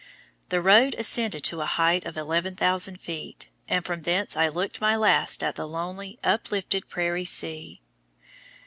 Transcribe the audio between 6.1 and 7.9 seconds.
uplifted prairie sea.